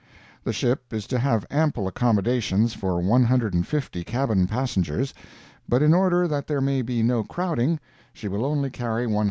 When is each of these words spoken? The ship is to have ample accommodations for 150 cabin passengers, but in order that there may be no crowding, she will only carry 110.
The 0.43 0.51
ship 0.51 0.93
is 0.95 1.05
to 1.05 1.19
have 1.19 1.45
ample 1.51 1.87
accommodations 1.87 2.73
for 2.73 2.99
150 2.99 4.03
cabin 4.03 4.47
passengers, 4.47 5.13
but 5.69 5.83
in 5.83 5.93
order 5.93 6.27
that 6.27 6.47
there 6.47 6.59
may 6.59 6.81
be 6.81 7.03
no 7.03 7.23
crowding, 7.23 7.79
she 8.11 8.27
will 8.27 8.43
only 8.43 8.71
carry 8.71 9.05
110. 9.05 9.19